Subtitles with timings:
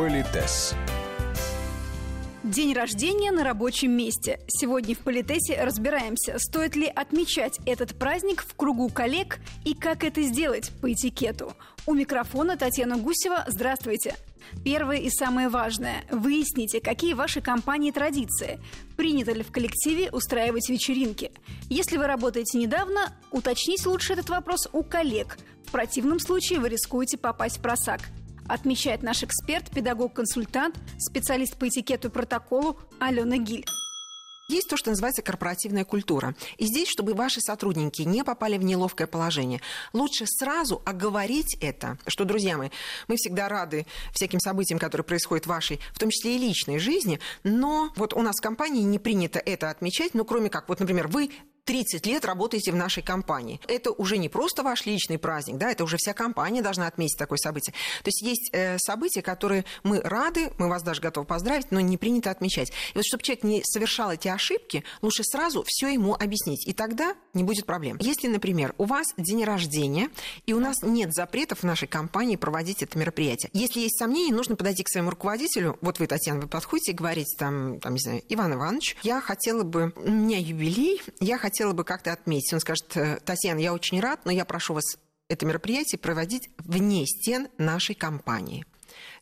[0.00, 0.74] Политес.
[2.42, 4.40] День рождения на рабочем месте.
[4.48, 10.22] Сегодня в Политесе разбираемся, стоит ли отмечать этот праздник в кругу коллег и как это
[10.22, 11.52] сделать по этикету.
[11.84, 13.44] У микрофона Татьяна Гусева.
[13.46, 14.14] Здравствуйте.
[14.64, 16.02] Первое и самое важное.
[16.10, 18.58] Выясните, какие ваши компании традиции.
[18.96, 21.30] Принято ли в коллективе устраивать вечеринки?
[21.68, 25.36] Если вы работаете недавно, уточните лучше этот вопрос у коллег.
[25.66, 28.00] В противном случае вы рискуете попасть в просак–
[28.52, 33.64] отмечает наш эксперт, педагог-консультант, специалист по этикету и протоколу Алена Гиль.
[34.50, 36.34] Есть то, что называется корпоративная культура.
[36.58, 39.60] И здесь, чтобы ваши сотрудники не попали в неловкое положение,
[39.92, 42.70] лучше сразу оговорить это, что, друзья мои,
[43.06, 47.20] мы всегда рады всяким событиям, которые происходят в вашей, в том числе и личной жизни,
[47.44, 51.06] но вот у нас в компании не принято это отмечать, ну, кроме как, вот, например,
[51.06, 51.30] вы
[51.64, 53.60] 30 лет работаете в нашей компании.
[53.68, 57.38] Это уже не просто ваш личный праздник, да, это уже вся компания должна отметить такое
[57.38, 57.74] событие.
[58.02, 61.96] То есть есть э, события, которые мы рады, мы вас даже готовы поздравить, но не
[61.96, 62.70] принято отмечать.
[62.70, 67.14] И вот чтобы человек не совершал эти ошибки, лучше сразу все ему объяснить, и тогда
[67.34, 67.98] не будет проблем.
[68.00, 70.10] Если, например, у вас день рождения,
[70.46, 73.50] и у нас нет запретов в нашей компании проводить это мероприятие.
[73.52, 75.78] Если есть сомнения, нужно подойти к своему руководителю.
[75.80, 79.62] Вот вы, Татьяна, вы подходите и говорите, там, там не знаю, Иван Иванович, я хотела
[79.62, 82.52] бы, у меня юбилей, я хотела хотела бы как-то отметить.
[82.52, 84.84] Он скажет, «Э, Татьяна, я очень рад, но я прошу вас
[85.28, 88.64] это мероприятие проводить вне стен нашей компании.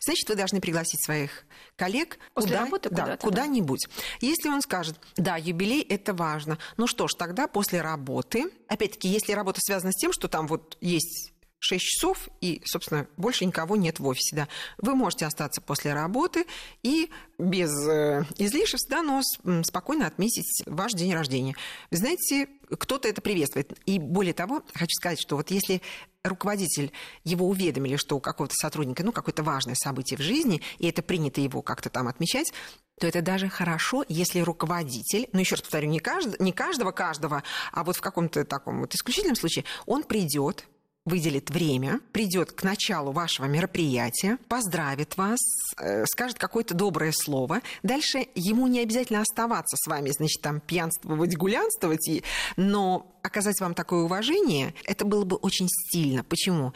[0.00, 1.44] Значит, вы должны пригласить своих
[1.76, 3.86] коллег После куда, работы да, куда-нибудь.
[3.86, 4.26] Да.
[4.26, 9.32] Если он скажет, да, юбилей это важно, ну что ж, тогда после работы, опять-таки, если
[9.32, 13.98] работа связана с тем, что там вот есть 6 часов, и, собственно, больше никого нет
[13.98, 14.36] в офисе.
[14.36, 14.48] Да.
[14.78, 16.46] Вы можете остаться после работы
[16.82, 19.22] и без э, излишеств, да, но
[19.64, 21.56] спокойно отметить ваш день рождения.
[21.90, 22.48] Вы знаете,
[22.78, 23.72] кто-то это приветствует.
[23.86, 25.82] И более того, хочу сказать, что вот если
[26.22, 26.92] руководитель
[27.24, 31.40] его уведомили, что у какого-то сотрудника, ну, какое-то важное событие в жизни, и это принято
[31.40, 32.52] его как-то там отмечать,
[33.00, 37.42] то это даже хорошо, если руководитель, ну еще раз повторю, не, кажд, не каждого каждого,
[37.72, 40.66] а вот в каком-то таком вот исключительном случае, он придет,
[41.08, 45.40] выделит время, придет к началу вашего мероприятия, поздравит вас,
[45.78, 47.62] э, скажет какое-то доброе слово.
[47.82, 52.22] Дальше ему не обязательно оставаться с вами, значит, там пьянствовать, гулянствовать,
[52.56, 56.24] но оказать вам такое уважение, это было бы очень стильно.
[56.24, 56.72] Почему?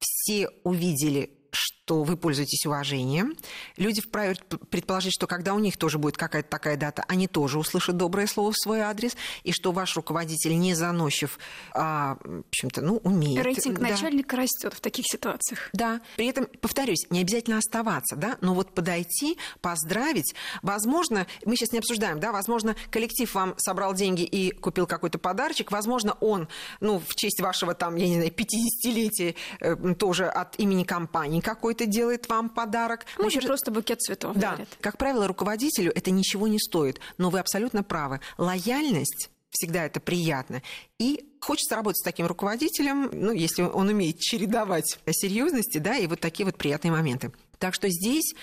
[0.00, 3.34] Все увидели что вы пользуетесь уважением.
[3.76, 4.36] Люди вправе
[4.70, 8.52] предположить, что когда у них тоже будет какая-то такая дата, они тоже услышат доброе слово
[8.52, 11.38] в свой адрес, и что ваш руководитель не заносчив,
[11.72, 13.44] а, в общем-то, ну, умеет.
[13.44, 13.88] Рейтинг да.
[13.88, 15.70] начальника растет в таких ситуациях.
[15.72, 16.00] Да.
[16.16, 21.78] При этом, повторюсь, не обязательно оставаться, да, но вот подойти, поздравить, возможно, мы сейчас не
[21.78, 26.48] обсуждаем, да, возможно, коллектив вам собрал деньги и купил какой-то подарочек, возможно, он,
[26.80, 31.77] ну, в честь вашего там, я не знаю, 50-летия э, тоже от имени компании какой-то
[31.86, 33.06] делает вам подарок.
[33.16, 34.52] Ну, Может, просто букет цветов Да.
[34.52, 34.68] Дарит.
[34.80, 37.00] Как правило, руководителю это ничего не стоит.
[37.18, 38.20] Но вы абсолютно правы.
[38.36, 40.62] Лояльность всегда это приятно.
[40.98, 46.20] И хочется работать с таким руководителем, ну, если он умеет чередовать серьезности, да, и вот
[46.20, 47.32] такие вот приятные моменты.
[47.58, 48.34] Так что здесь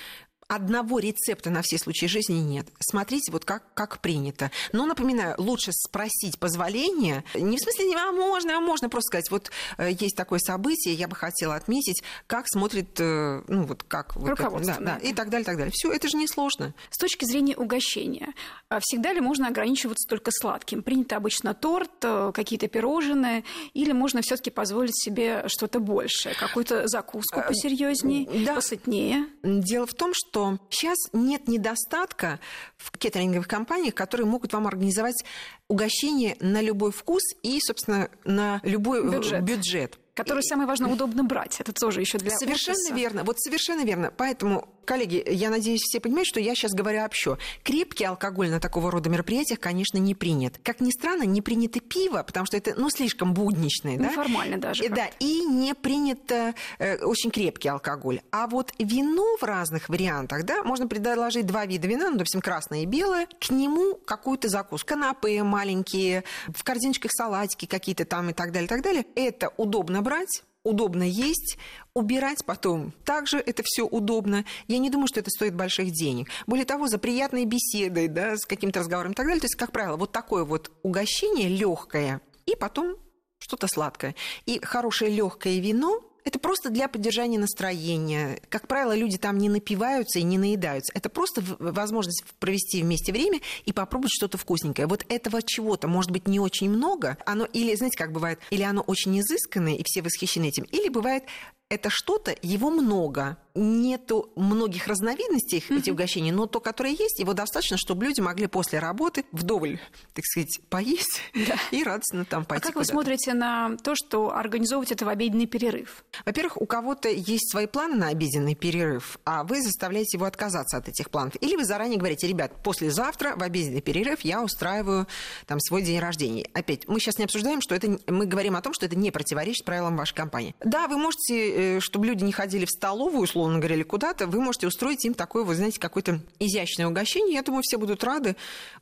[0.47, 2.67] одного рецепта на все случаи жизни нет.
[2.79, 4.51] Смотрите, вот как, как принято.
[4.72, 7.23] Но, напоминаю, лучше спросить позволения.
[7.33, 10.94] Не в смысле, не, а можно, а можно просто сказать, вот э, есть такое событие,
[10.94, 14.16] я бы хотела отметить, как смотрит, э, ну, вот как...
[14.16, 14.72] Вот Руководство.
[14.72, 15.72] Это, да, да, и так далее, так далее.
[15.73, 16.73] Все, это же несложно.
[16.91, 18.33] С точки зрения угощения,
[18.69, 20.83] а всегда ли можно ограничиваться только сладким?
[20.83, 26.88] Принято обычно торт, э, какие-то пирожные, или можно все таки позволить себе что-то большее, какую-то
[26.88, 28.56] закуску посерьезнее, да.
[28.56, 29.27] посытнее?
[29.44, 32.41] Дело в том, что что сейчас нет недостатка
[32.75, 35.23] в кеттеринговых компаниях, которые могут вам организовать
[35.69, 39.44] угощение на любой вкус и, собственно, на любой бюджет.
[39.44, 39.97] бюджет.
[40.13, 41.62] Который, самое важное, удобно брать.
[41.62, 42.94] Это тоже еще для Совершенно офиса.
[42.94, 43.24] верно.
[43.24, 44.12] Вот совершенно верно.
[44.16, 47.38] Поэтому Коллеги, я надеюсь, все понимают, что я сейчас говорю общо.
[47.63, 50.59] Крепкий алкоголь на такого рода мероприятиях, конечно, не принят.
[50.63, 54.09] Как ни странно, не принято пиво, потому что это, ну, слишком будничное, да?
[54.09, 54.85] Формально даже.
[54.85, 58.21] И, да, и не принято э, очень крепкий алкоголь.
[58.31, 62.83] А вот вино в разных вариантах, да, можно предложить два вида вина, ну, допустим, красное
[62.83, 68.51] и белое, к нему какую-то закуску, канапе маленькие, в корзиночках салатики какие-то там и так
[68.51, 69.06] далее, и так далее.
[69.15, 71.57] Это удобно брать, удобно есть,
[71.94, 74.44] убирать потом также это все удобно.
[74.67, 76.29] Я не думаю, что это стоит больших денег.
[76.47, 79.39] Более того, за приятной беседой, да, с каким-то разговором и так далее.
[79.39, 82.97] То есть, как правило, вот такое вот угощение легкое, и потом
[83.38, 84.15] что-то сладкое.
[84.45, 88.39] И хорошее легкое вино это просто для поддержания настроения.
[88.50, 90.92] Как правило, люди там не напиваются и не наедаются.
[90.95, 94.88] Это просто возможность провести вместе время и попробовать что-то вкусненькое.
[94.88, 97.18] Вот этого чего-то может быть не очень много.
[97.25, 101.24] Оно или, знаете, как бывает, или оно очень изысканное, и все восхищены этим, или бывает
[101.69, 103.38] это что-то, его много.
[103.57, 105.79] Нету многих разновидностей mm-hmm.
[105.79, 109.79] этих угощений, но то, которое есть, его достаточно, чтобы люди могли после работы вдоволь,
[110.13, 111.56] так сказать, поесть да.
[111.71, 112.65] и радостно там пойти.
[112.65, 116.03] А как вы смотрите на то, что организовывать это в обеденный перерыв?
[116.25, 120.89] Во-первых, у кого-то есть свои планы на обеденный перерыв, а вы заставляете его отказаться от
[120.89, 121.35] этих планов.
[121.39, 125.07] Или вы заранее говорите, ребят, послезавтра в обеденный перерыв я устраиваю
[125.45, 126.45] там свой день рождения.
[126.53, 129.63] Опять, мы сейчас не обсуждаем, что это, мы говорим о том, что это не противоречит
[129.63, 130.56] правилам вашей компании.
[130.59, 134.42] Да, вы можете, э, чтобы люди не ходили в столовую, условно говоря, или куда-то, вы
[134.42, 137.36] можете устроить им такое, вы знаете, какое-то изящное угощение.
[137.36, 138.36] Я думаю, все будут рады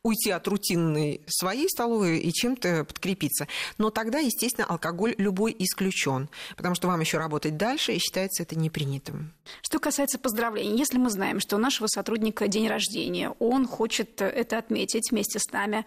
[0.03, 3.47] уйти от рутинной своей столовой и чем-то подкрепиться.
[3.77, 8.57] Но тогда, естественно, алкоголь любой исключен, потому что вам еще работать дальше, и считается это
[8.57, 9.31] непринятым.
[9.61, 14.57] Что касается поздравлений, если мы знаем, что у нашего сотрудника день рождения, он хочет это
[14.57, 15.85] отметить вместе с нами,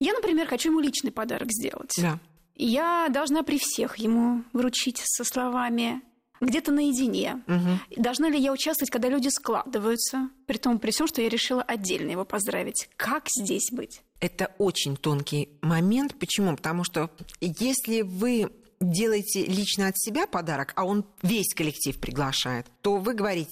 [0.00, 1.92] я, например, хочу ему личный подарок сделать.
[1.98, 2.18] Да.
[2.62, 6.02] Я должна при всех ему вручить со словами
[6.42, 7.42] где-то наедине.
[7.46, 8.02] Угу.
[8.02, 12.10] Должна ли я участвовать, когда люди складываются, при том, при всем, что я решила отдельно
[12.10, 12.90] его поздравить?
[12.98, 14.02] Как здесь быть?
[14.20, 16.18] Это очень тонкий момент.
[16.18, 16.54] Почему?
[16.54, 17.10] Потому что
[17.40, 18.50] если вы
[18.80, 23.50] делаете лично от себя подарок, а он весь коллектив приглашает, то вы говорите,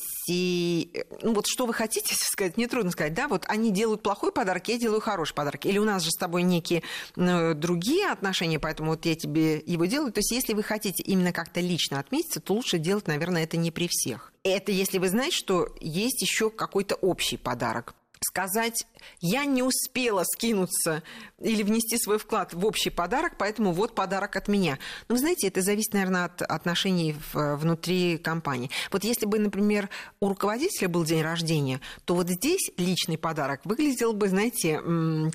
[1.22, 4.68] ну вот что вы хотите сказать, мне трудно сказать, да, вот они делают плохой подарок,
[4.68, 5.66] я делаю хороший подарок.
[5.66, 6.82] Или у нас же с тобой некие
[7.16, 10.12] ну, другие отношения, поэтому вот я тебе его делаю.
[10.12, 13.70] То есть если вы хотите именно как-то лично отметиться, то лучше делать, наверное, это не
[13.70, 14.32] при всех.
[14.44, 18.86] Это если вы знаете, что есть еще какой-то общий подарок сказать,
[19.20, 21.02] я не успела скинуться
[21.40, 24.78] или внести свой вклад в общий подарок, поэтому вот подарок от меня.
[25.08, 28.70] Ну, вы знаете, это зависит, наверное, от отношений внутри компании.
[28.90, 29.88] Вот если бы, например,
[30.20, 34.80] у руководителя был день рождения, то вот здесь личный подарок выглядел бы, знаете,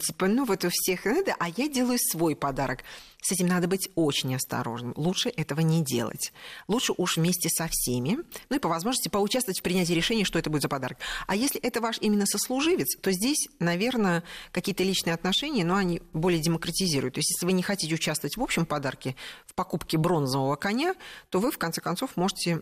[0.01, 2.79] типа, ну вот у всех надо, а я делаю свой подарок.
[3.25, 4.93] С этим надо быть очень осторожным.
[4.97, 6.33] Лучше этого не делать.
[6.67, 8.17] Лучше уж вместе со всеми,
[8.49, 10.97] ну и по возможности поучаствовать в принятии решения, что это будет за подарок.
[11.25, 12.25] А если это ваш именно
[12.73, 17.15] сослуживец, то здесь, наверное, какие-то личные отношения, но они более демократизируют.
[17.15, 19.15] То есть если вы не хотите участвовать в общем подарке,
[19.45, 20.95] в покупке бронзового коня,
[21.29, 22.61] то вы, в конце концов, можете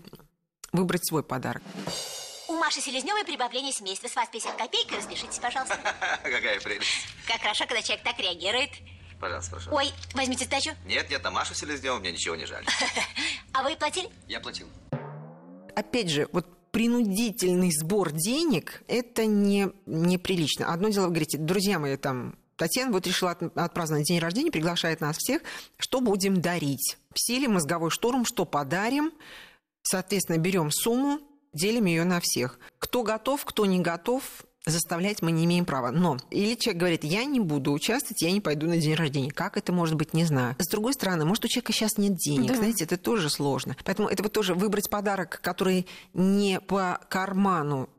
[0.71, 1.63] выбрать свой подарок.
[2.47, 4.07] У Маши Селезневой прибавление семейства.
[4.07, 4.91] С вас 50 копеек.
[4.91, 5.77] Распишитесь, пожалуйста.
[6.23, 7.07] Какая прелесть.
[7.27, 8.69] Как хорошо, когда человек так реагирует.
[9.19, 9.71] Пожалуйста, прошу.
[9.71, 10.71] Ой, возьмите сдачу.
[10.85, 12.65] Нет, нет, на Машу Селезневу мне ничего не жаль.
[13.53, 14.09] А вы платили?
[14.27, 14.67] Я платил.
[15.75, 20.73] Опять же, вот принудительный сбор денег– это не, неприлично.
[20.73, 25.17] Одно дело, вы говорите, друзья мои, там, Татьяна вот решила отпраздновать день рождения, приглашает нас
[25.17, 25.41] всех.
[25.77, 26.97] Что будем дарить?
[27.15, 29.11] Сели мозговой штурм, что подарим.
[29.83, 31.19] Соответственно, берем сумму,
[31.53, 32.59] делим ее на всех.
[32.79, 34.23] Кто готов, кто не готов,
[34.65, 35.91] заставлять мы не имеем права.
[35.91, 39.31] Но или человек говорит, я не буду участвовать, я не пойду на день рождения.
[39.31, 40.55] Как это может быть, не знаю.
[40.59, 42.49] С другой стороны, может, у человека сейчас нет денег.
[42.49, 42.55] Да.
[42.55, 43.75] Знаете, это тоже сложно.
[43.83, 47.89] Поэтому это вот тоже выбрать подарок, который не по карману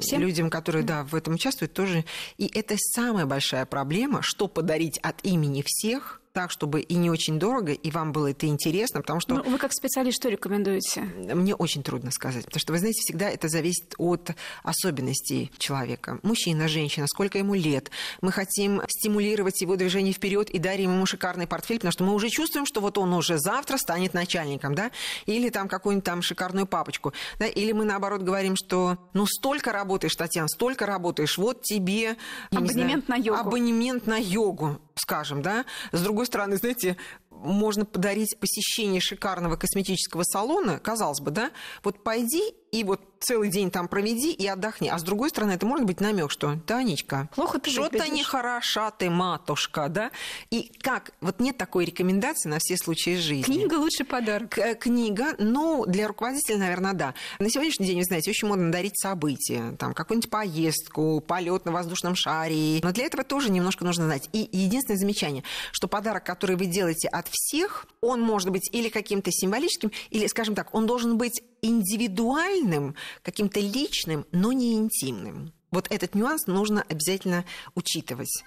[0.00, 0.20] Всем?
[0.20, 2.04] людям, которые да, в этом участвуют, тоже.
[2.36, 7.38] И это самая большая проблема, что подарить от имени всех– так, чтобы и не очень
[7.38, 9.34] дорого, и вам было это интересно, потому что...
[9.36, 11.02] Ну, вы как специалист что рекомендуете?
[11.02, 14.30] Мне очень трудно сказать, потому что, вы знаете, всегда это зависит от
[14.62, 16.18] особенностей человека.
[16.22, 17.90] Мужчина, женщина, сколько ему лет.
[18.22, 22.30] Мы хотим стимулировать его движение вперед и дарим ему шикарный портфель, потому что мы уже
[22.30, 24.90] чувствуем, что вот он уже завтра станет начальником, да,
[25.26, 30.16] или там какую-нибудь там шикарную папочку, да, или мы наоборот говорим, что ну столько работаешь,
[30.16, 32.16] Татьяна, столько работаешь, вот тебе...
[32.50, 33.40] Абонемент знаю, на йогу.
[33.40, 35.64] Абонемент на йогу скажем, да.
[35.92, 36.96] С другой стороны, знаете,
[37.30, 41.50] можно подарить посещение шикарного косметического салона, казалось бы, да,
[41.82, 44.88] вот пойди и вот целый день там проведи и отдохни.
[44.88, 49.10] А с другой стороны, это может быть намек, что Танечка, плохо ты что-то нехороша ты,
[49.10, 50.10] матушка, да?
[50.50, 51.12] И как?
[51.20, 53.42] Вот нет такой рекомендации на все случаи жизни.
[53.42, 54.50] Книга лучший подарок.
[54.50, 57.14] К- книга, ну, для руководителя, наверное, да.
[57.38, 62.16] На сегодняшний день, вы знаете, очень модно дарить события, там, какую-нибудь поездку, полет на воздушном
[62.16, 62.80] шаре.
[62.82, 64.28] Но для этого тоже немножко нужно знать.
[64.32, 69.30] И единственное замечание, что подарок, который вы делаете от всех, он может быть или каким-то
[69.30, 75.52] символическим, или, скажем так, он должен быть индивидуальным, каким-то личным, но не интимным.
[75.70, 78.44] Вот этот нюанс нужно обязательно учитывать.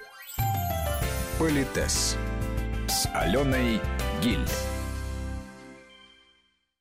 [1.40, 2.16] Политес
[2.88, 3.80] с Аленой
[4.22, 4.75] Гиль.